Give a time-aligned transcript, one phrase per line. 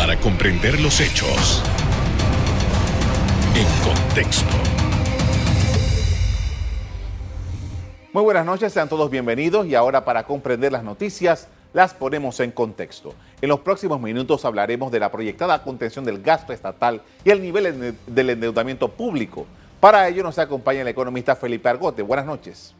[0.00, 1.62] Para comprender los hechos
[3.54, 4.48] en contexto.
[8.14, 12.50] Muy buenas noches, sean todos bienvenidos y ahora para comprender las noticias las ponemos en
[12.50, 13.12] contexto.
[13.42, 17.94] En los próximos minutos hablaremos de la proyectada contención del gasto estatal y el nivel
[18.06, 19.44] del endeudamiento público.
[19.80, 22.00] Para ello nos acompaña el economista Felipe Argote.
[22.00, 22.74] Buenas noches.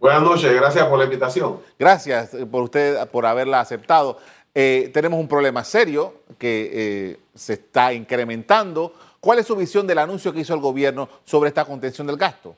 [0.00, 1.58] Buenas noches, gracias por la invitación.
[1.78, 4.16] Gracias por usted por haberla aceptado.
[4.54, 8.92] Eh, tenemos un problema serio que eh, se está incrementando.
[9.20, 12.56] ¿Cuál es su visión del anuncio que hizo el gobierno sobre esta contención del gasto?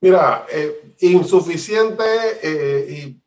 [0.00, 2.04] Mira, eh, insuficiente
[2.88, 3.20] y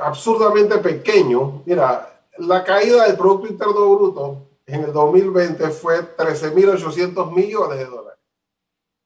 [0.00, 1.62] absurdamente pequeño.
[1.64, 8.18] Mira, la caída del Producto Interno Bruto en el 2020 fue 13.800 millones de dólares.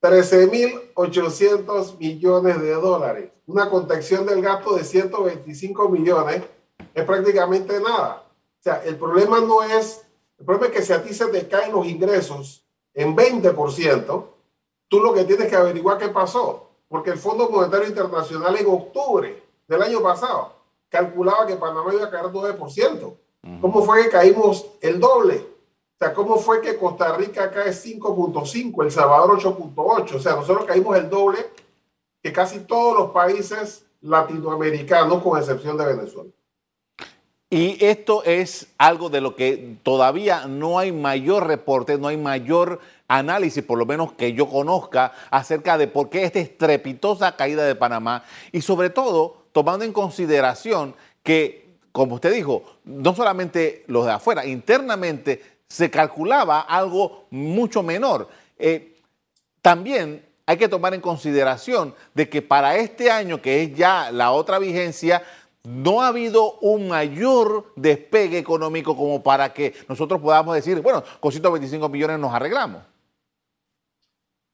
[0.02, 3.30] 13.800 millones de dólares.
[3.46, 6.42] Una contención del gasto de 125 millones
[6.96, 8.24] es prácticamente nada.
[8.58, 10.02] O sea, el problema no es,
[10.38, 14.24] el problema es que si a ti se te caen los ingresos en 20%,
[14.88, 16.70] tú lo que tienes que averiguar qué pasó.
[16.88, 20.54] Porque el Fondo Monetario Internacional en octubre del año pasado
[20.88, 23.16] calculaba que Panamá iba a caer 9%.
[23.60, 25.36] ¿Cómo fue que caímos el doble?
[25.36, 30.14] O sea, ¿cómo fue que Costa Rica cae 5.5, El Salvador 8.8?
[30.14, 31.38] O sea, nosotros caímos el doble
[32.22, 36.30] que casi todos los países latinoamericanos, con excepción de Venezuela.
[37.48, 42.80] Y esto es algo de lo que todavía no hay mayor reporte, no hay mayor
[43.06, 47.76] análisis, por lo menos que yo conozca, acerca de por qué esta estrepitosa caída de
[47.76, 54.12] Panamá y sobre todo tomando en consideración que, como usted dijo, no solamente los de
[54.12, 58.28] afuera, internamente se calculaba algo mucho menor.
[58.58, 58.96] Eh,
[59.62, 64.32] también hay que tomar en consideración de que para este año, que es ya la
[64.32, 65.22] otra vigencia,
[65.66, 71.32] no ha habido un mayor despegue económico como para que nosotros podamos decir, bueno, con
[71.32, 72.82] 125 millones nos arreglamos.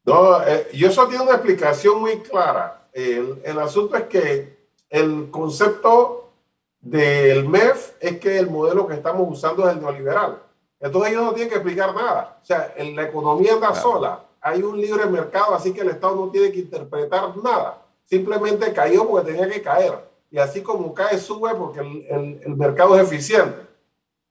[0.05, 2.89] No, eh, yo eso tiene una explicación muy clara.
[2.95, 4.57] El, el, asunto es que
[4.89, 6.33] el concepto
[6.81, 10.43] del MEF es que el modelo que estamos usando es el neoliberal.
[10.81, 12.39] Entonces ellos no tienen que explicar nada.
[12.43, 14.25] O sea, en la economía anda sola.
[14.41, 17.83] Hay un libre mercado, así que el Estado no tiene que interpretar nada.
[18.07, 20.12] Simplemente cayó porque tenía que caer.
[20.33, 23.67] Y así como cae, sube porque el, el, mercado es eficiente.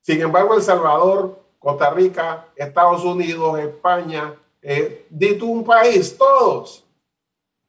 [0.02, 5.08] Sin embargo, El Salvador, Costa Rica, Estados Unidos, España, eh,
[5.44, 6.88] un país, todos,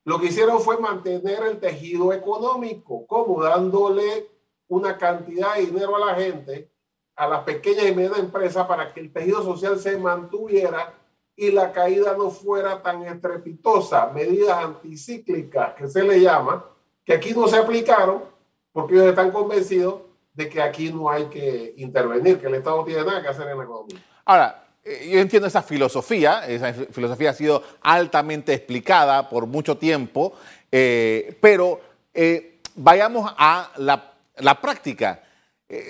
[0.05, 4.31] lo que hicieron fue mantener el tejido económico, como dándole
[4.67, 6.73] una cantidad de dinero a la gente
[7.15, 10.95] a las pequeñas y medianas empresas para que el tejido social se mantuviera
[11.37, 14.07] y la caída no fuera tan estrepitosa.
[14.09, 16.72] Medidas anticíclicas, que se le llama,
[17.05, 18.25] que aquí no se aplicaron
[18.73, 20.03] porque ellos están convencidos
[20.35, 23.49] de que aquí no hay que intervenir, que el Estado no tiene nada que hacer
[23.49, 24.03] en la economía.
[24.25, 30.33] Ahora, eh, yo entiendo esa filosofía, esa filosofía ha sido altamente explicada por mucho tiempo,
[30.71, 31.81] eh, pero
[32.15, 35.23] eh, vayamos a la, la práctica.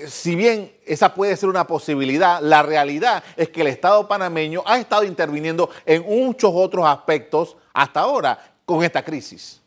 [0.07, 4.79] Si bien esa puede ser una posibilidad, la realidad es que el Estado panameño ha
[4.79, 9.62] estado interviniendo en muchos otros aspectos hasta ahora con esta crisis.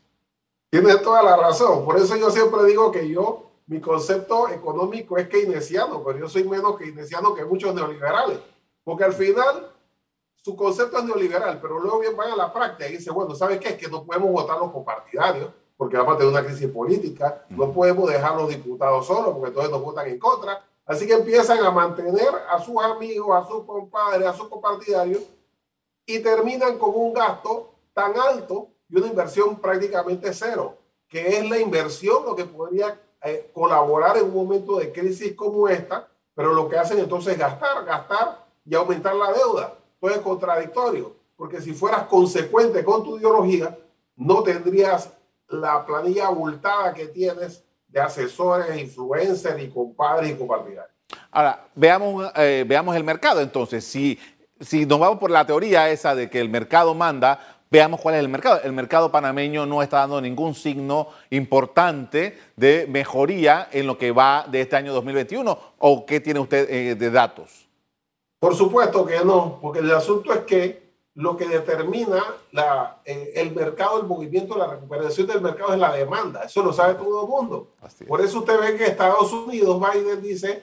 [0.80, 1.86] Tienes toda la razón.
[1.86, 6.44] Por eso yo siempre digo que yo, mi concepto económico es keynesiano, pero yo soy
[6.44, 8.40] menos keynesiano que muchos neoliberales.
[8.84, 9.72] Porque al final
[10.36, 13.58] su concepto es neoliberal, pero luego bien van a la práctica y dice, bueno, ¿sabes
[13.58, 13.70] qué?
[13.70, 15.48] Es que no podemos votar los compartidarios
[15.78, 19.72] porque vamos a tener una crisis política, no podemos dejar los diputados solos porque entonces
[19.72, 20.62] nos votan en contra.
[20.84, 25.22] Así que empiezan a mantener a sus amigos, a sus compadres, a sus compartidarios
[26.04, 31.58] y terminan con un gasto tan alto y una inversión prácticamente cero, que es la
[31.58, 36.68] inversión lo que podría eh, colaborar en un momento de crisis como esta, pero lo
[36.68, 39.74] que hacen entonces es gastar, gastar y aumentar la deuda.
[39.94, 43.76] Entonces es contradictorio, porque si fueras consecuente con tu ideología,
[44.16, 45.10] no tendrías
[45.48, 50.94] la planilla abultada que tienes de asesores, influencers y compadres y compartidarios.
[51.30, 53.84] Ahora, veamos, eh, veamos el mercado entonces.
[53.84, 54.18] Si,
[54.60, 58.20] si nos vamos por la teoría esa de que el mercado manda, veamos cuál es
[58.20, 58.60] el mercado.
[58.62, 64.46] El mercado panameño no está dando ningún signo importante de mejoría en lo que va
[64.50, 65.58] de este año 2021.
[65.78, 67.68] ¿O qué tiene usted eh, de datos?
[68.38, 72.22] Por supuesto que no, porque el asunto es que lo que determina
[72.52, 76.42] la, eh, el mercado, el movimiento, la recuperación del mercado es la demanda.
[76.44, 77.68] Eso lo sabe todo el mundo.
[78.06, 80.62] Por eso usted ve que Estados Unidos, Biden dice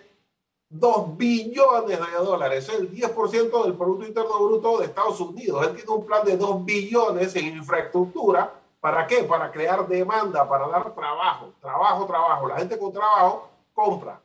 [0.73, 2.67] 2 billones de dólares.
[2.69, 5.67] El 10% del Producto Interno Bruto de Estados Unidos.
[5.67, 8.51] Él tiene un plan de 2 billones en infraestructura.
[8.79, 9.23] ¿Para qué?
[9.23, 12.47] Para crear demanda, para dar trabajo, trabajo, trabajo.
[12.47, 14.19] La gente con trabajo compra.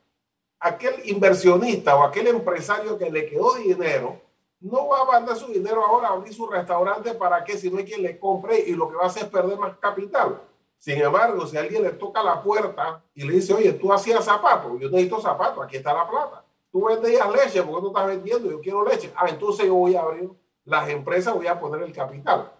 [0.61, 4.19] aquel inversionista o aquel empresario que le quedó dinero,
[4.59, 7.77] no va a mandar su dinero ahora a abrir su restaurante para que si no
[7.77, 10.41] hay quien le compre y lo que va a hacer es perder más capital.
[10.79, 14.71] Sin embargo, si alguien le toca la puerta y le dice, oye, tú hacías zapatos,
[14.79, 16.45] yo necesito zapatos, aquí está la plata.
[16.71, 18.49] Tú vendías leche, porque tú estás vendiendo?
[18.49, 19.11] Yo quiero leche.
[19.15, 20.29] Ah, entonces yo voy a abrir
[20.63, 22.51] las empresas, voy a poner el capital.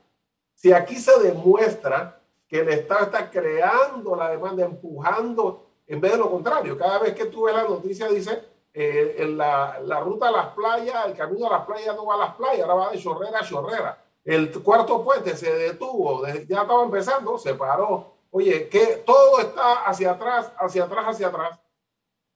[0.54, 6.18] Si aquí se demuestra que el Estado está creando la demanda, empujando, en vez de
[6.18, 8.44] lo contrario, cada vez que tú ves la noticia dice,
[8.74, 12.16] eh, en la, la, ruta a las playas, el camino a las playas no va
[12.16, 14.04] a las playas, ahora va de chorrera a chorrera.
[14.24, 18.14] El cuarto puente se detuvo, ya estaba empezando, se paró.
[18.32, 21.60] Oye, que todo está hacia atrás, hacia atrás, hacia atrás,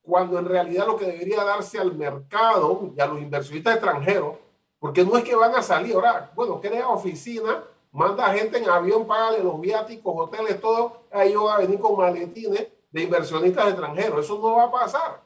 [0.01, 4.37] cuando en realidad lo que debería darse al mercado y a los inversionistas extranjeros,
[4.79, 9.07] porque no es que van a salir, ahora, bueno, crea oficina, manda gente en avión,
[9.07, 14.25] paga de los viáticos, hoteles, todo, ahí va a venir con maletines de inversionistas extranjeros.
[14.25, 15.21] Eso no va a pasar.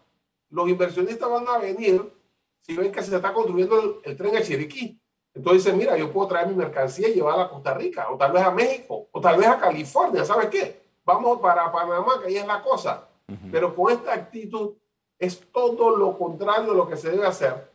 [0.50, 2.14] Los inversionistas van a venir
[2.62, 5.02] si ven que se está construyendo el, el tren de Chiriquí.
[5.38, 8.32] Entonces dicen, mira, yo puedo traer mi mercancía y llevarla a Costa Rica, o tal
[8.32, 10.82] vez a México, o tal vez a California, ¿sabes qué?
[11.06, 13.08] Vamos para Panamá, que ahí es la cosa.
[13.52, 14.72] Pero con esta actitud
[15.20, 17.70] es todo lo contrario de lo que se debe hacer.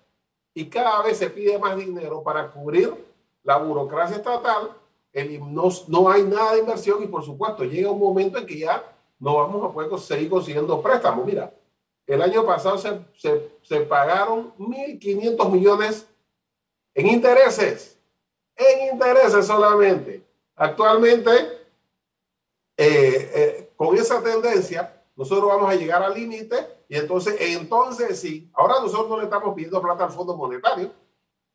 [0.55, 2.93] Y cada vez se pide más dinero para cubrir
[3.45, 4.73] la burocracia estatal,
[5.13, 8.59] el, no, no hay nada de inversión y por supuesto llega un momento en que
[8.59, 8.83] ya
[9.21, 11.25] no vamos a poder seguir consiguiendo préstamos.
[11.25, 11.53] Mira,
[12.09, 16.09] el año pasado se, se, se pagaron 1.500 millones
[16.95, 17.99] en intereses,
[18.57, 20.23] en intereses solamente.
[20.57, 21.31] Actualmente,
[22.77, 26.57] eh, eh, con esa tendencia, nosotros vamos a llegar al límite
[26.89, 30.91] y entonces, entonces sí, ahora nosotros no le estamos pidiendo plata al Fondo Monetario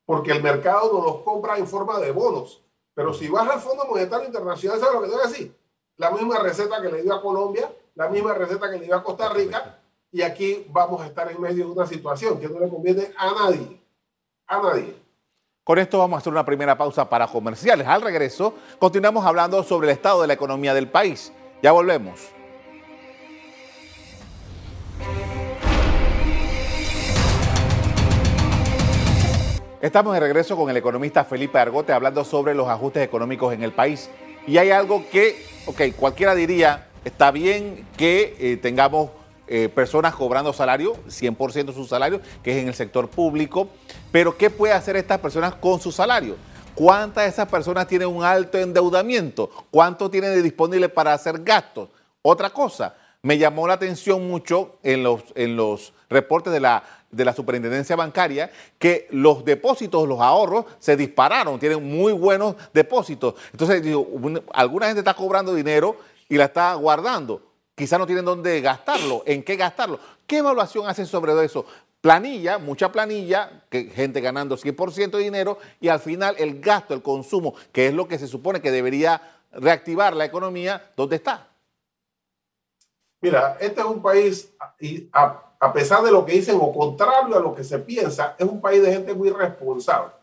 [0.06, 2.63] porque el mercado nos los compra en forma de bonos.
[2.94, 5.56] Pero si vas al Fondo Monetario Internacional, ¿sabes lo que te voy a decir?
[5.98, 9.04] La misma receta que le dio a Colombia, la misma receta que le dio a
[9.04, 9.80] Costa Rica,
[10.12, 13.34] y aquí vamos a estar en medio de una situación que no le conviene a
[13.34, 13.81] nadie,
[14.48, 14.95] a nadie.
[15.67, 17.85] Con esto vamos a hacer una primera pausa para comerciales.
[17.85, 21.33] Al regreso, continuamos hablando sobre el estado de la economía del país.
[21.61, 22.21] Ya volvemos.
[29.81, 33.73] Estamos de regreso con el economista Felipe Argote hablando sobre los ajustes económicos en el
[33.73, 34.09] país.
[34.47, 39.09] Y hay algo que, ok, cualquiera diría, está bien que eh, tengamos
[39.47, 43.69] eh, personas cobrando salario, 100% de su salario, que es en el sector público.
[44.11, 46.35] Pero ¿qué puede hacer estas personas con su salario?
[46.75, 49.49] ¿Cuántas de esas personas tienen un alto endeudamiento?
[49.71, 51.89] ¿Cuánto tienen de disponible para hacer gastos?
[52.21, 57.25] Otra cosa, me llamó la atención mucho en los, en los reportes de la, de
[57.25, 63.35] la superintendencia bancaria que los depósitos, los ahorros se dispararon, tienen muy buenos depósitos.
[63.51, 63.81] Entonces,
[64.53, 65.97] alguna gente está cobrando dinero
[66.29, 67.46] y la está guardando
[67.77, 70.00] quizá no tienen dónde gastarlo, en qué gastarlo.
[70.25, 71.63] ¿Qué evaluación hacen sobre eso?
[72.01, 77.03] Planilla, mucha planilla, que gente ganando 100% de dinero y al final el gasto, el
[77.03, 79.21] consumo, que es lo que se supone que debería
[79.51, 81.50] reactivar la economía, ¿dónde está?
[83.21, 87.38] Mira, este es un país, y a, a pesar de lo que dicen o contrario
[87.38, 90.13] a lo que se piensa, es un país de gente muy responsable.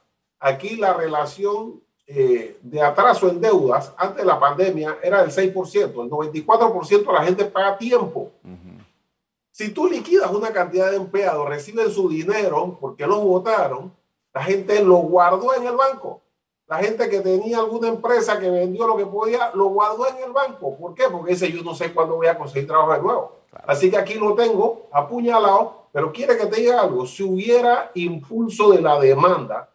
[0.41, 6.03] Aquí la relación eh, de atraso en deudas antes de la pandemia era del 6%,
[6.03, 8.31] el 94% la gente paga tiempo.
[9.51, 13.93] Si tú liquidas una cantidad de empleados, reciben su dinero porque los votaron,
[14.35, 16.21] la gente lo guardó en el banco.
[16.67, 20.33] La gente que tenía alguna empresa que vendió lo que podía, lo guardó en el
[20.33, 20.77] banco.
[20.77, 21.05] ¿Por qué?
[21.11, 23.33] Porque dice, yo no sé cuándo voy a conseguir trabajo de nuevo.
[23.67, 27.07] Así que aquí lo tengo apuñalado, pero quiere que te diga algo.
[27.07, 29.69] Si hubiera impulso de la demanda,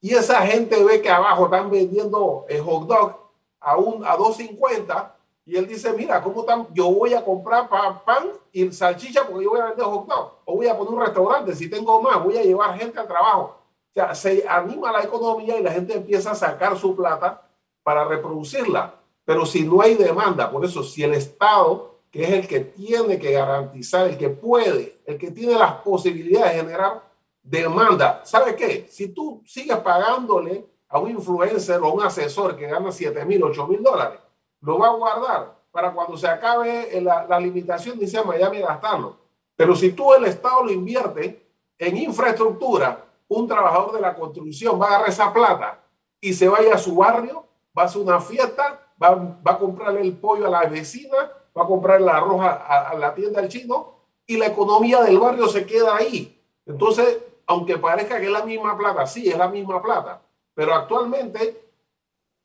[0.00, 3.16] y esa gente ve que abajo están vendiendo el hot dog
[3.60, 5.12] a, un, a 2.50
[5.44, 6.66] y él dice, mira, ¿cómo están?
[6.72, 10.32] Yo voy a comprar pan y salchicha porque yo voy a vender hot dog.
[10.44, 13.56] O voy a poner un restaurante, si tengo más, voy a llevar gente al trabajo.
[13.90, 17.42] O sea, se anima la economía y la gente empieza a sacar su plata
[17.82, 18.94] para reproducirla.
[19.24, 23.18] Pero si no hay demanda, por eso si el Estado, que es el que tiene
[23.18, 27.09] que garantizar, el que puede, el que tiene las posibilidades de generar
[27.42, 28.22] demanda.
[28.24, 28.86] ¿Sabe qué?
[28.90, 33.42] Si tú sigues pagándole a un influencer o a un asesor que gana 7 mil,
[33.42, 34.20] 8 mil dólares,
[34.60, 39.16] lo va a guardar para cuando se acabe la, la limitación, dice Miami, gastarlo.
[39.56, 41.46] Pero si tú el Estado lo invierte
[41.78, 45.80] en infraestructura, un trabajador de la construcción va a agarrar esa plata
[46.20, 50.00] y se vaya a su barrio, va a hacer una fiesta, va, va a comprarle
[50.00, 51.16] el pollo a la vecina,
[51.56, 53.94] va a comprar la arroz a, a la tienda del chino
[54.26, 56.42] y la economía del barrio se queda ahí.
[56.66, 57.18] Entonces,
[57.50, 60.22] aunque parezca que es la misma plata, sí, es la misma plata,
[60.54, 61.68] pero actualmente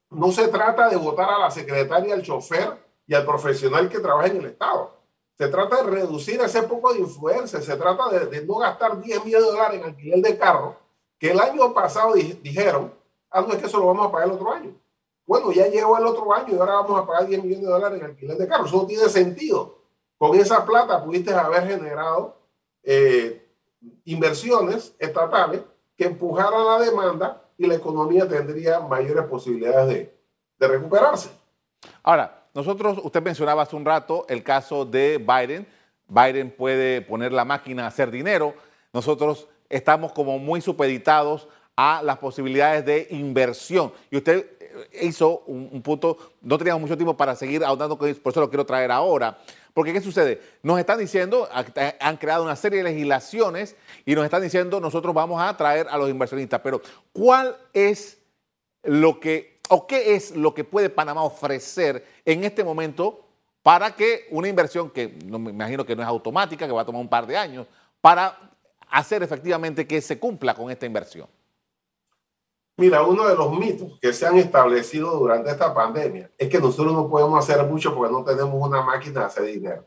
[0.10, 4.30] no se trata de votar a la secretaria, al chofer y al profesional que trabaja
[4.30, 4.96] en el Estado.
[5.38, 9.46] Se trata de reducir ese poco de influencia, se trata de, no gastar 10 millones
[9.46, 10.76] de dólares en alquiler de carro,
[11.20, 12.92] que el año pasado dijeron,
[13.30, 14.74] ah, no es que eso lo vamos a pagar el otro año.
[15.28, 18.00] Bueno, ya llegó el otro año y ahora vamos a pagar 10 millones de dólares
[18.00, 18.66] en alquiler de carro.
[18.66, 19.78] Eso no tiene sentido.
[20.18, 22.38] Con esa plata pudiste haber generado
[22.82, 23.45] eh,
[24.06, 25.62] inversiones estatales
[25.98, 30.18] que empujaran la demanda y la economía tendría mayores posibilidades de,
[30.60, 31.30] de recuperarse.
[32.04, 35.68] Ahora, nosotros, usted mencionaba hace un rato el caso de Biden.
[36.08, 38.54] Biden puede poner la máquina a hacer dinero.
[38.94, 43.92] Nosotros estamos como muy supeditados a las posibilidades de inversión.
[44.10, 44.50] Y usted
[45.02, 48.92] hizo un, punto, no teníamos mucho tiempo para seguir ahondando por eso lo quiero traer
[48.92, 49.38] ahora.
[49.76, 50.42] Porque ¿qué sucede?
[50.64, 51.50] Nos están diciendo,
[52.00, 55.98] han creado una serie de legislaciones y nos están diciendo nosotros vamos a atraer a
[55.98, 58.18] los inversionistas, pero ¿cuál es
[58.84, 63.28] lo que, o qué es lo que puede Panamá ofrecer en este momento
[63.64, 66.86] para que una inversión que no, me imagino que no es automática, que va a
[66.86, 67.68] tomar un par de años,
[68.00, 68.40] para
[68.90, 71.28] hacer efectivamente que se cumpla con esta inversión?
[72.78, 76.94] Mira, uno de los mitos que se han establecido durante esta pandemia es que nosotros
[76.94, 79.86] no podemos hacer mucho porque no tenemos una máquina de hacer dinero.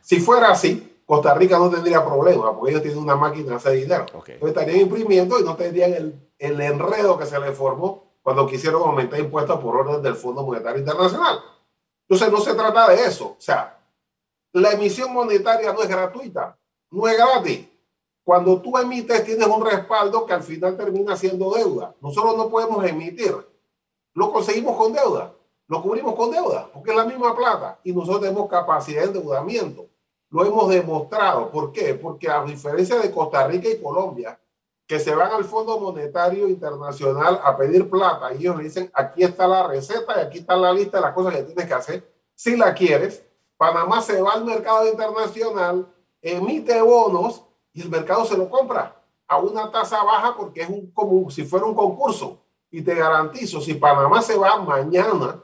[0.00, 3.72] Si fuera así, Costa Rica no tendría problema porque ellos tienen una máquina de hacer
[3.72, 4.06] dinero.
[4.26, 9.18] estarían imprimiendo y no tendrían el, el enredo que se les formó cuando quisieron aumentar
[9.18, 11.40] impuestos por orden del Fondo Monetario Internacional.
[12.08, 13.36] Entonces no se trata de eso.
[13.38, 13.78] O sea,
[14.52, 16.56] la emisión monetaria no es gratuita,
[16.90, 17.66] no es gratis.
[18.28, 21.94] Cuando tú emites, tienes un respaldo que al final termina siendo deuda.
[21.98, 23.34] Nosotros no podemos emitir.
[24.12, 25.32] Lo conseguimos con deuda.
[25.66, 27.80] Lo cubrimos con deuda, porque es la misma plata.
[27.84, 29.86] Y nosotros tenemos capacidad de endeudamiento.
[30.28, 31.50] Lo hemos demostrado.
[31.50, 31.94] ¿Por qué?
[31.94, 34.38] Porque a diferencia de Costa Rica y Colombia,
[34.86, 39.48] que se van al Fondo Monetario Internacional a pedir plata y ellos dicen, aquí está
[39.48, 42.12] la receta y aquí está la lista de las cosas que tienes que hacer.
[42.34, 43.24] Si la quieres,
[43.56, 47.47] Panamá se va al mercado internacional, emite bonos
[47.78, 51.44] y el mercado se lo compra a una tasa baja porque es un, como si
[51.44, 52.38] fuera un concurso.
[52.72, 55.40] Y te garantizo, si Panamá se va mañana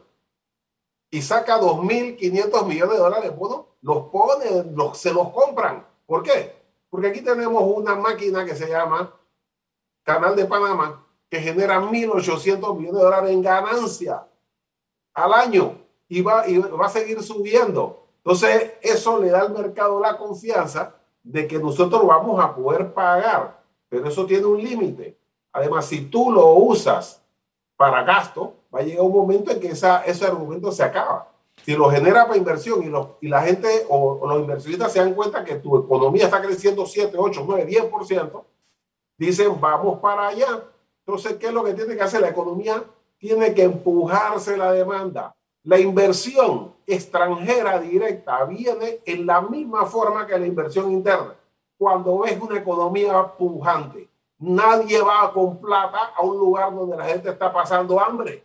[1.10, 5.86] y saca 2.500 millones de dólares, bueno, los pone, los, se los compran.
[6.06, 6.60] ¿Por qué?
[6.90, 9.14] Porque aquí tenemos una máquina que se llama
[10.02, 14.26] Canal de Panamá, que genera 1.800 millones de dólares en ganancia
[15.14, 18.08] al año y va, y va a seguir subiendo.
[18.16, 23.61] Entonces, eso le da al mercado la confianza de que nosotros vamos a poder pagar,
[23.88, 25.19] pero eso tiene un límite.
[25.52, 27.23] Además, si tú lo usas
[27.76, 31.28] para gasto, va a llegar un momento en que esa, ese argumento se acaba.
[31.62, 35.45] Si lo genera para inversión y, y la gente o, los inversionistas se dan cuenta
[35.45, 38.45] que tu economía está creciendo 7, 8, 9, 10%,
[39.16, 40.64] dicen vamos para allá.
[41.07, 42.85] Entonces, ¿qué es lo que tiene que hacer la economía?
[43.16, 45.35] Tiene que empujarse la demanda.
[45.64, 51.35] La inversión extranjera directa viene en la misma forma que la inversión interna.
[51.78, 54.06] Cuando ves una economía pujante,
[54.38, 58.44] nadie va con plata a un lugar donde la gente está pasando hambre,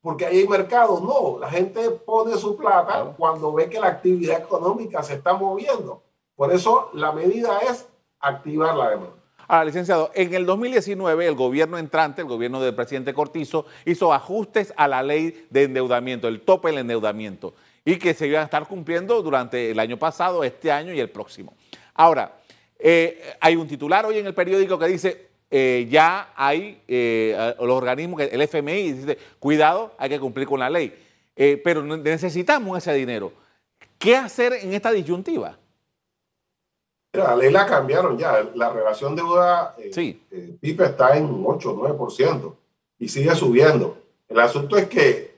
[0.00, 0.98] porque ahí hay mercado.
[0.98, 6.02] No, la gente pone su plata cuando ve que la actividad económica se está moviendo.
[6.34, 7.86] Por eso la medida es
[8.18, 9.25] activar la demanda.
[9.48, 14.74] Ahora, licenciado, en el 2019 el gobierno entrante, el gobierno del presidente Cortizo, hizo ajustes
[14.76, 18.66] a la ley de endeudamiento, el tope del endeudamiento, y que se iban a estar
[18.66, 21.54] cumpliendo durante el año pasado, este año y el próximo.
[21.94, 22.38] Ahora,
[22.78, 27.76] eh, hay un titular hoy en el periódico que dice, eh, ya hay eh, los
[27.76, 30.92] organismos, el FMI dice, cuidado, hay que cumplir con la ley,
[31.62, 33.32] pero necesitamos ese dinero.
[33.98, 35.56] ¿Qué hacer en esta disyuntiva?
[37.24, 38.48] La ley la cambiaron ya.
[38.54, 42.54] La relación deuda eh, eh está en 8 o 9%
[42.98, 43.98] y sigue subiendo.
[44.28, 45.36] El asunto es que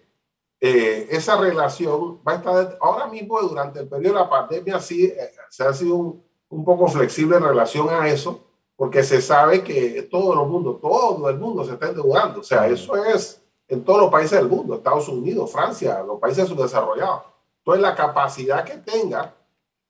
[0.61, 5.05] eh, esa relación va a estar ahora mismo durante el periodo de la pandemia sí
[5.05, 8.45] eh, se ha sido un, un, poco flexible en relación a eso
[8.75, 12.41] porque se sabe que todo el mundo, todo el mundo se está endeudando.
[12.41, 16.49] O sea, eso es en todos los países del mundo, Estados Unidos, Francia, los países
[16.49, 17.23] subdesarrollados.
[17.59, 19.35] Entonces la capacidad que tenga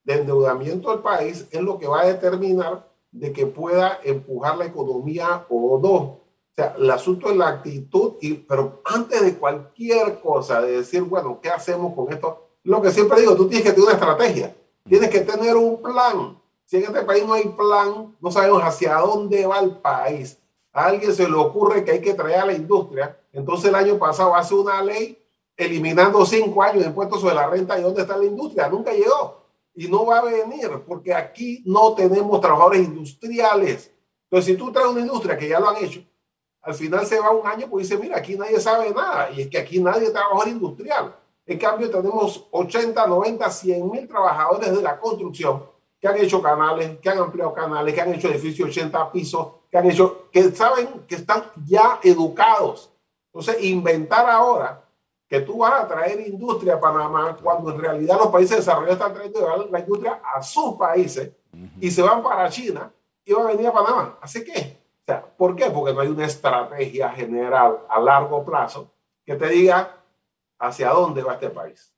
[0.08, 4.64] de endeudamiento del país es lo que va a determinar de que pueda empujar la
[4.64, 5.92] economía o no.
[5.92, 6.20] O
[6.56, 11.38] sea, el asunto es la actitud, y, pero antes de cualquier cosa, de decir, bueno,
[11.42, 12.48] ¿qué hacemos con esto?
[12.64, 14.56] Lo que siempre digo, tú tienes que tener una estrategia,
[14.88, 16.40] tienes que tener un plan.
[16.64, 20.38] Si en este país no hay plan, no sabemos hacia dónde va el país.
[20.72, 23.20] A alguien se le ocurre que hay que traer a la industria.
[23.30, 25.22] Entonces el año pasado hace una ley
[25.54, 28.68] eliminando cinco años de impuestos sobre la renta y dónde está la industria.
[28.70, 29.37] Nunca llegó
[29.78, 33.92] y no va a venir porque aquí no tenemos trabajadores industriales.
[34.24, 36.02] Entonces, si tú traes una industria que ya lo han hecho,
[36.62, 39.48] al final se va un año pues dice, mira, aquí nadie sabe nada y es
[39.48, 41.14] que aquí nadie es trabajador industrial.
[41.46, 45.62] En cambio, tenemos 80, 90, 100 mil trabajadores de la construcción
[46.00, 49.78] que han hecho canales, que han ampliado canales, que han hecho edificios 80 pisos, que
[49.78, 52.90] han hecho, que saben que están ya educados.
[53.32, 54.87] Entonces, inventar ahora
[55.28, 59.12] que tú vas a traer industria a Panamá cuando en realidad los países desarrollados están
[59.12, 61.30] trayendo la industria a sus países
[61.80, 62.90] y se van para China
[63.24, 64.18] y van a venir a Panamá.
[64.22, 64.78] ¿Así que?
[65.02, 65.70] O sea, ¿Por qué?
[65.70, 68.90] Porque no hay una estrategia general a largo plazo
[69.24, 69.96] que te diga
[70.58, 71.92] hacia dónde va este país.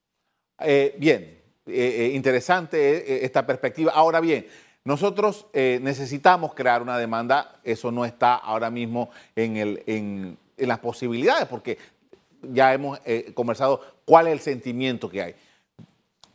[0.58, 1.22] Eh, bien,
[1.66, 3.92] eh, eh, interesante esta perspectiva.
[3.94, 4.46] Ahora bien,
[4.82, 10.78] nosotros necesitamos crear una demanda, eso no está ahora mismo en, el, en, en las
[10.78, 11.78] posibilidades, porque
[12.42, 12.98] ya hemos
[13.34, 15.34] conversado cuál es el sentimiento que hay.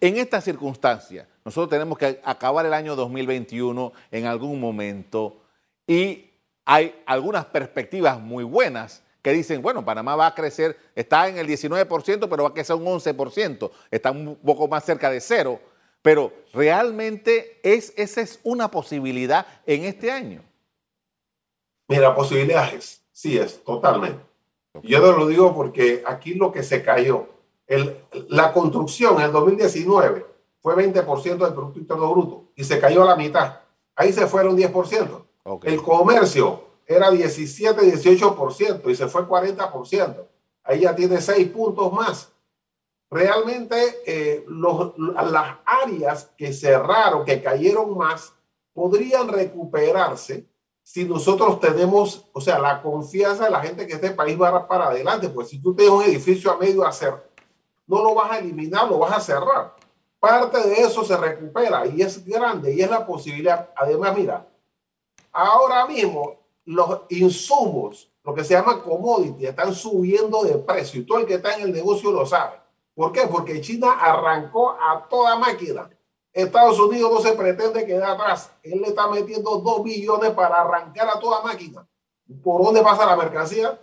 [0.02, 5.42] En esta circunstancia, nosotros tenemos que acabar el año 2021 en algún momento
[5.88, 6.32] y
[6.66, 11.48] hay algunas perspectivas muy buenas que dicen, bueno, Panamá va a crecer, está en el
[11.48, 15.60] 19%, pero va a crecer un 11%, está un poco más cerca de cero,
[16.02, 20.44] pero realmente es, esa es una posibilidad en este año.
[21.88, 24.22] Mira, posibilidades, sí es, totalmente.
[24.84, 27.28] Yo te lo digo porque aquí lo que se cayó,
[27.68, 27.98] el,
[28.30, 30.26] la construcción en el 2019
[30.60, 33.60] fue 20% del Producto Interno Bruto y se cayó a la mitad.
[33.96, 35.26] Ahí se fueron 10%.
[35.64, 40.28] El comercio era 17, 18% y se fue 40%.
[40.64, 42.32] Ahí ya tiene 6 puntos más.
[43.10, 48.34] Realmente eh, las áreas que cerraron, que cayeron más,
[48.74, 50.46] podrían recuperarse
[50.86, 54.90] si nosotros tenemos, o sea, la confianza de la gente que este país va para
[54.90, 55.30] adelante.
[55.30, 57.12] Pues si tú tienes un edificio a medio hacer,
[57.88, 59.76] no lo vas a eliminar, lo vas a cerrar.
[60.20, 63.72] Parte de eso se recupera y es grande y es la posibilidad.
[63.76, 64.48] Además, mira,
[65.32, 71.18] ahora mismo los insumos, lo que se llama commodity, están subiendo de precio y todo
[71.18, 72.60] el que está en el negocio lo sabe.
[72.94, 73.22] ¿Por qué?
[73.22, 75.90] Porque China arrancó a toda máquina.
[76.36, 78.52] Estados Unidos no se pretende quedar atrás.
[78.62, 81.88] Él le está metiendo dos billones para arrancar a toda máquina.
[82.44, 83.80] ¿Por dónde pasa la mercancía?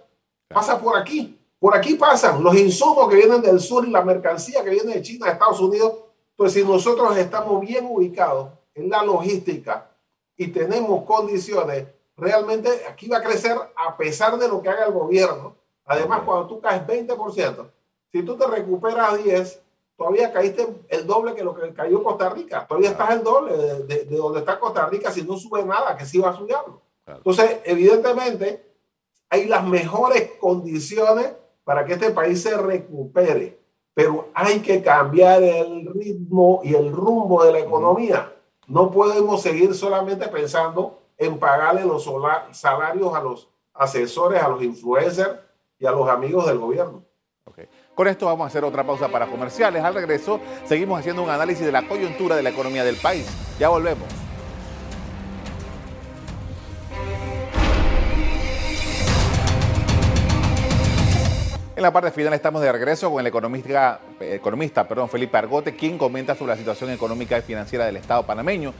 [0.48, 1.38] Pasa por aquí.
[1.58, 5.02] Por aquí pasan los insumos que vienen del sur y la mercancía que viene de
[5.02, 5.94] China a Estados Unidos.
[6.36, 9.90] Pues si nosotros estamos bien ubicados en la logística
[10.36, 11.86] y tenemos condiciones
[12.16, 15.56] realmente aquí va a crecer a pesar de lo que haga el gobierno.
[15.84, 17.70] Además, cuando tú caes 20%,
[18.12, 19.62] si tú te recuperas 10,
[19.96, 22.66] todavía caíste el doble que lo que cayó Costa Rica.
[22.66, 26.18] Todavía estás el doble de, donde está Costa Rica si no sube nada, que sí
[26.18, 26.82] va a subirlo.
[27.06, 28.72] Entonces, evidentemente,
[29.28, 31.32] hay las mejores condiciones
[31.64, 33.60] para que este país se recupere,
[33.94, 38.34] pero hay que cambiar el ritmo y el rumbo de la economía.
[38.66, 42.08] No podemos seguir solamente pensando en pagarle los
[42.52, 45.38] salarios a los asesores, a los influencers
[45.78, 47.04] y a los amigos del gobierno.
[47.94, 49.84] Con esto vamos a hacer otra pausa para comerciales.
[49.84, 53.26] Al regreso seguimos haciendo un análisis de la coyuntura de la economía del país.
[53.58, 54.08] Ya volvemos.
[61.76, 65.98] En la parte final estamos de regreso con el economista, economista perdón, Felipe Argote, quien
[65.98, 68.72] comenta sobre la situación económica y financiera del Estado panameño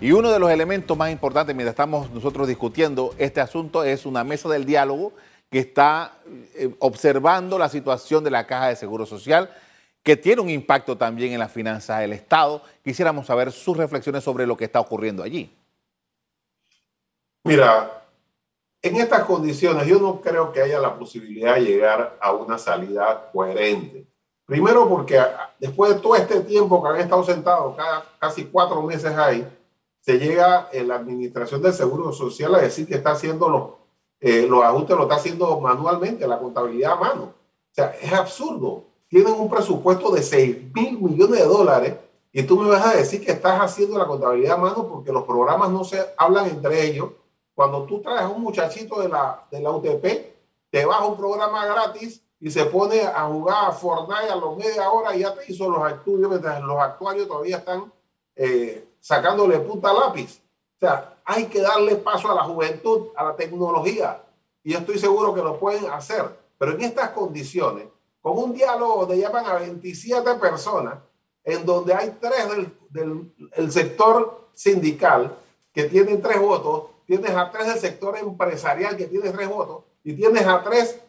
[0.00, 4.24] y uno de los elementos más importantes mientras estamos nosotros discutiendo este asunto es una
[4.24, 5.12] mesa del diálogo
[5.54, 6.18] que está
[6.56, 9.48] eh, observando la situación de la Caja de Seguro Social,
[10.02, 12.60] que tiene un impacto también en las finanzas del Estado.
[12.82, 15.56] Quisiéramos saber sus reflexiones sobre lo que está ocurriendo allí.
[17.44, 18.02] Mira,
[18.82, 23.30] en estas condiciones yo no creo que haya la posibilidad de llegar a una salida
[23.32, 24.08] coherente.
[24.44, 25.22] Primero porque
[25.60, 27.76] después de todo este tiempo que han estado sentados,
[28.18, 29.46] casi cuatro meses ahí,
[30.00, 33.83] se llega en la administración del Seguro Social a decir que está haciendo los,
[34.26, 37.22] eh, los ajustes, lo está haciendo manualmente, la contabilidad a mano.
[37.24, 38.84] O sea, es absurdo.
[39.06, 41.94] Tienen un presupuesto de 6 mil millones de dólares
[42.32, 45.24] y tú me vas a decir que estás haciendo la contabilidad a mano porque los
[45.24, 47.10] programas no se hablan entre ellos.
[47.54, 50.06] Cuando tú traes a un muchachito de la, de la UTP,
[50.70, 54.56] te vas a un programa gratis y se pone a jugar a Fortnite a los
[54.56, 57.92] media hora y ya te hizo los estudios, mientras los actuarios todavía están
[58.34, 60.40] eh, sacándole punta lápiz.
[60.84, 64.22] Sea, hay que darle paso a la juventud, a la tecnología.
[64.62, 66.24] Y estoy seguro que lo pueden hacer.
[66.58, 67.86] Pero en estas condiciones,
[68.20, 70.96] con un diálogo donde llaman a 27 personas,
[71.42, 72.50] en donde hay tres
[72.90, 75.34] del, del sector sindical
[75.72, 80.12] que tienen tres votos, tienes a tres del sector empresarial que tiene tres votos, y
[80.12, 81.00] tienes a tres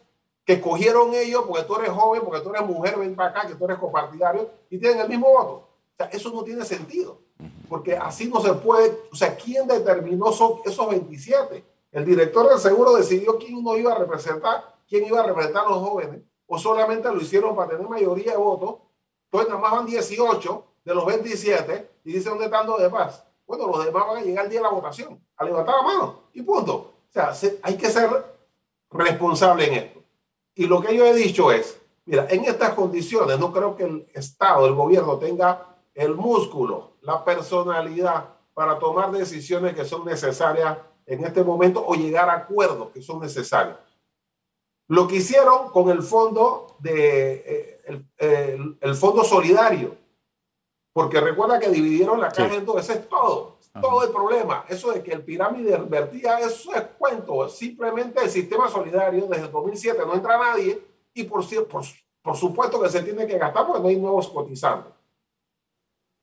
[0.46, 3.56] que cogieron ellos porque tú eres joven, porque tú eres mujer, ven para acá, que
[3.56, 5.52] tú eres copartidario, y tienen el mismo voto.
[5.52, 7.25] O sea, eso no tiene sentido
[7.68, 11.64] porque así no se puede, o sea, ¿quién determinó esos 27?
[11.92, 15.70] El director del seguro decidió quién uno iba a representar, quién iba a representar a
[15.70, 18.76] los jóvenes, o solamente lo hicieron para tener mayoría de votos
[19.24, 23.24] Entonces nada más van 18 de los 27 y dice dónde están los demás.
[23.46, 26.20] Bueno, los demás van a llegar el día de la votación, a levantar la mano
[26.32, 26.74] y punto.
[26.74, 28.10] O sea, hay que ser
[28.90, 30.00] responsable en esto.
[30.54, 34.06] Y lo que yo he dicho es, mira, en estas condiciones no creo que el
[34.14, 41.24] Estado, el gobierno tenga el músculo, la personalidad para tomar decisiones que son necesarias en
[41.24, 43.78] este momento o llegar a acuerdos que son necesarios.
[44.88, 49.96] Lo que hicieron con el fondo de eh, el, fondo solidario,
[50.92, 54.64] porque recuerda que dividieron la caja en dos, ese es todo, todo el problema.
[54.68, 57.48] Eso de que el pirámide invertía, eso es cuento.
[57.48, 60.82] Simplemente el sistema solidario desde el 2007 no entra nadie
[61.14, 61.84] y por, por,
[62.20, 64.95] por supuesto que se tiene que gastar porque no hay nuevos cotizantes.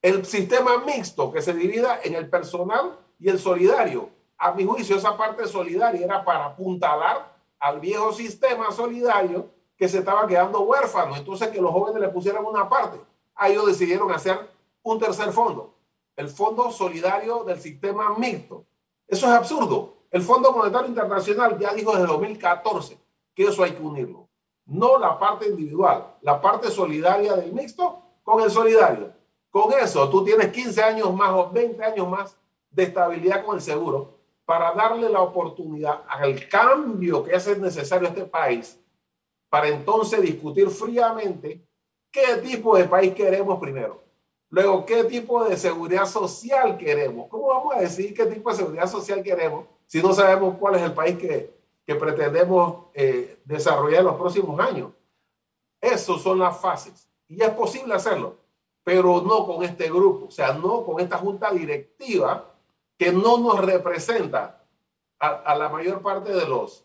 [0.03, 4.09] El sistema mixto que se divida en el personal y el solidario.
[4.37, 9.99] A mi juicio, esa parte solidaria era para apuntalar al viejo sistema solidario que se
[9.99, 11.15] estaba quedando huérfano.
[11.15, 12.99] Entonces, que los jóvenes le pusieran una parte.
[13.33, 14.37] A ellos decidieron hacer
[14.81, 15.73] un tercer fondo,
[16.17, 18.65] el Fondo Solidario del Sistema Mixto.
[19.07, 19.99] Eso es absurdo.
[20.11, 22.99] El Fondo Monetario Internacional ya dijo desde 2014
[23.33, 24.27] que eso hay que unirlo.
[24.65, 29.22] No la parte individual, la parte solidaria del mixto con el solidario.
[29.53, 32.35] Con eso, tú tienes 15 años más o 20 años más
[32.71, 38.25] de estabilidad con el seguro para darle la oportunidad al cambio que es necesario este
[38.25, 38.79] país,
[39.49, 41.63] para entonces discutir fríamente
[42.09, 44.01] qué tipo de país queremos primero.
[44.49, 47.29] Luego, qué tipo de seguridad social queremos.
[47.29, 50.81] ¿Cómo vamos a decir qué tipo de seguridad social queremos si no sabemos cuál es
[50.81, 51.53] el país que,
[51.85, 54.89] que pretendemos eh, desarrollar en los próximos años?
[55.79, 57.07] Esas son las fases.
[57.27, 58.42] Y es posible hacerlo,
[58.83, 62.51] pero no con este grupo, o sea, no con esta junta directiva
[62.97, 64.61] que no nos representa
[65.19, 66.83] a, la mayor parte de los,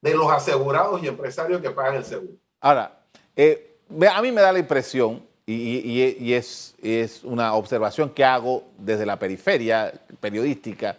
[0.00, 2.32] de los asegurados y empresarios que pagan el seguro.
[2.60, 3.00] Ahora,
[3.34, 8.64] eh, a mí me da la impresión, y, y, es, es una observación que hago
[8.78, 10.96] desde la periferia periodística,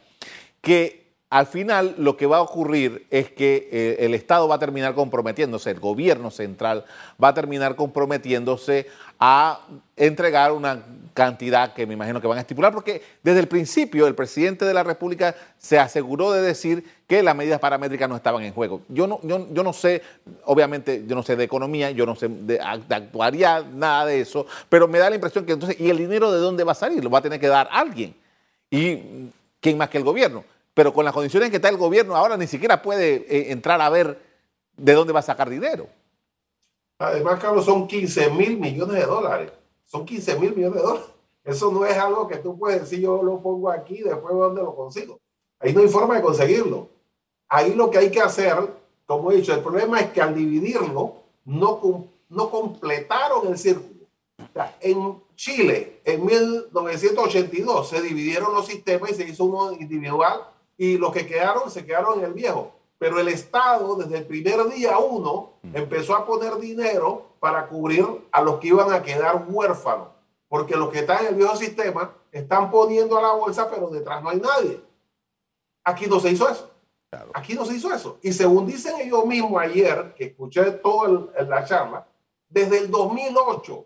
[0.62, 4.60] que al final lo que va a ocurrir es que eh, el Estado va a
[4.60, 6.86] terminar comprometiéndose, el gobierno central
[7.22, 8.88] va a terminar comprometiéndose
[9.20, 9.60] a
[9.98, 14.16] entregar una cantidad que me imagino que van a estipular, porque desde el principio el
[14.16, 18.54] presidente de la República se aseguró de decir que las medidas paramétricas no estaban en
[18.54, 18.84] juego.
[18.88, 20.04] Yo no, yo, no sé,
[20.46, 24.46] obviamente yo no sé de economía, yo no sé de, de actuaría, nada de eso,
[24.70, 27.04] pero me da la impresión que entonces, ¿y el dinero de dónde va a salir?
[27.04, 28.16] Lo va a tener que dar alguien.
[28.70, 30.44] ¿Y quién más que el gobierno?
[30.78, 33.82] Pero con las condiciones en que está el gobierno ahora ni siquiera puede eh, entrar
[33.82, 34.22] a ver
[34.78, 35.88] de dónde va a sacar dinero.
[37.00, 39.52] Además, Carlos, son 15 mil millones de dólares.
[39.86, 41.10] Son 15 mil millones de dólares.
[41.44, 44.76] Eso no es algo que tú puedes decir, yo lo pongo aquí, después dónde lo
[44.76, 45.20] consigo.
[45.60, 46.90] Ahí no hay forma de conseguirlo.
[47.50, 48.56] Ahí lo que hay que hacer,
[49.08, 54.06] como he dicho, el problema es que al dividirlo, no, no completaron el círculo.
[54.82, 60.42] en Chile, en 1982, se dividieron los sistemas y se hizo uno individual
[60.78, 62.74] y los que quedaron se quedaron en el viejo.
[63.00, 65.76] Pero el Estado desde el primer día uno mm.
[65.76, 70.10] empezó a poner dinero para cubrir a los que iban a quedar huérfanos,
[70.48, 74.24] porque los que están en el viejo sistema están poniendo a la bolsa, pero detrás
[74.24, 74.82] no hay nadie.
[75.84, 76.70] Aquí no se hizo eso.
[77.34, 78.18] Aquí no se hizo eso.
[78.22, 82.06] Y según dicen ellos mismos ayer, que escuché toda la charla,
[82.50, 83.86] desde el 2008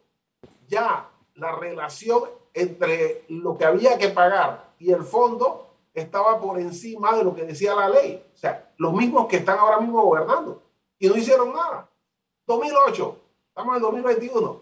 [0.68, 2.24] ya la relación
[2.54, 7.44] entre lo que había que pagar y el fondo estaba por encima de lo que
[7.44, 8.24] decía la ley.
[8.34, 10.62] O sea, los mismos que están ahora mismo gobernando
[10.98, 11.90] y no hicieron nada.
[12.48, 13.18] 2008,
[13.50, 14.62] estamos en 2021.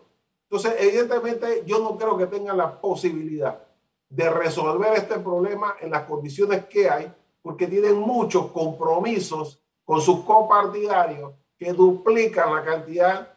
[0.49, 3.61] Entonces, evidentemente, yo no creo que tengan la posibilidad
[4.09, 10.21] de resolver este problema en las condiciones que hay, porque tienen muchos compromisos con sus
[10.23, 13.33] copartidarios que duplican la cantidad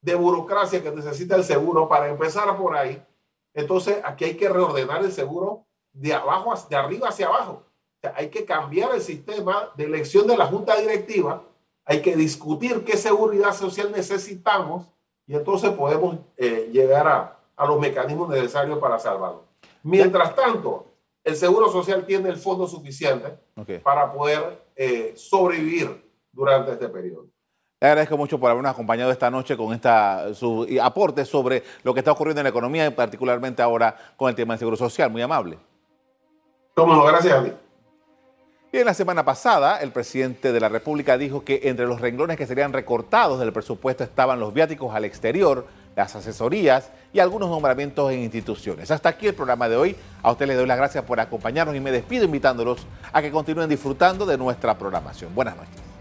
[0.00, 3.02] de burocracia que necesita el seguro para empezar por ahí.
[3.54, 7.62] Entonces, aquí hay que reordenar el seguro de abajo, de arriba hacia abajo.
[8.14, 11.42] hay que cambiar el sistema de elección de la junta directiva,
[11.86, 14.86] hay que discutir qué seguridad social necesitamos
[15.26, 19.44] y entonces podemos eh, llegar a, a, los mecanismos necesarios para salvarlo.
[19.82, 20.86] Mientras tanto,
[21.22, 23.38] el Seguro Social tiene el fondo suficiente
[23.82, 27.26] para poder eh, sobrevivir durante este periodo.
[27.80, 32.00] Le agradezco mucho por habernos acompañado esta noche con esta, su aporte sobre lo que
[32.00, 35.10] está ocurriendo en la economía y particularmente ahora con el tema del Seguro Social.
[35.10, 35.58] Muy amable.
[36.74, 37.52] Cómo gracias a ti.
[38.72, 42.36] Y en la semana pasada, el presidente de la República dijo que entre los renglones
[42.36, 48.10] que serían recortados del presupuesto estaban los viáticos al exterior, las asesorías y algunos nombramientos
[48.10, 48.90] en instituciones.
[48.90, 49.96] Hasta aquí el programa de hoy.
[50.24, 53.68] A ustedes les doy las gracias por acompañarnos y me despido invitándolos a que continúen
[53.68, 55.32] disfrutando de nuestra programación.
[55.32, 55.93] Buenas noches.